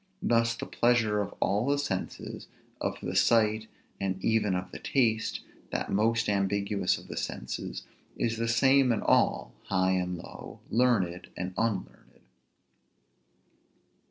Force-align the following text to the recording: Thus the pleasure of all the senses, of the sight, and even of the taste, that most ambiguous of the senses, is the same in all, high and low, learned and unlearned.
Thus 0.23 0.55
the 0.55 0.65
pleasure 0.65 1.21
of 1.21 1.35
all 1.39 1.67
the 1.67 1.77
senses, 1.77 2.47
of 2.81 2.97
the 3.03 3.15
sight, 3.15 3.67
and 3.99 4.17
even 4.25 4.55
of 4.55 4.71
the 4.71 4.79
taste, 4.79 5.41
that 5.69 5.91
most 5.91 6.27
ambiguous 6.27 6.97
of 6.97 7.07
the 7.07 7.15
senses, 7.15 7.83
is 8.17 8.37
the 8.37 8.47
same 8.47 8.91
in 8.91 9.03
all, 9.03 9.53
high 9.65 9.91
and 9.91 10.17
low, 10.17 10.59
learned 10.71 11.27
and 11.37 11.53
unlearned. 11.55 12.21